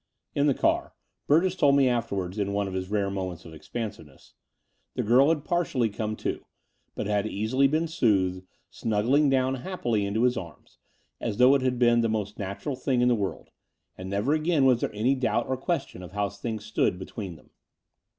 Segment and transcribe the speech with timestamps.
[0.33, 0.95] XV In the car,
[1.27, 4.33] Burgess told me afterwards in one of his rare moments of expansiveness,
[4.95, 6.43] the girl had partially come to,
[6.95, 10.79] but had easily been soothed, snuggling down happily into his arms,
[11.19, 13.51] as though it had been the most natural thing in the world:
[13.95, 17.51] and never again was there any doubt or question of how things stood between them.